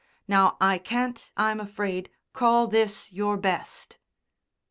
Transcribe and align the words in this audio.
Now 0.27 0.57
I 0.59 0.79
can't, 0.79 1.31
I'm 1.37 1.59
afraid, 1.59 2.09
call 2.33 2.65
this 2.65 3.13
your 3.13 3.37
best." 3.37 3.99